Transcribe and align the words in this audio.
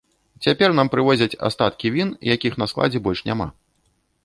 Цяпер 0.45 0.69
нам 0.79 0.89
прывозяць 0.93 1.39
астаткі 1.51 1.93
він, 1.97 2.15
якіх 2.33 2.59
на 2.65 2.71
складзе 2.75 3.05
больш 3.09 3.25
няма. 3.31 3.47